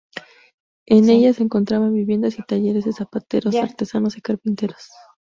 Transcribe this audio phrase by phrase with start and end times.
[0.87, 4.89] En ella se encontraban viviendas y talleres de zapateros, artesanos y carpinteros.